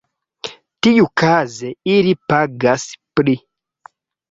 [0.87, 3.39] Tiukaze ili pagas pli.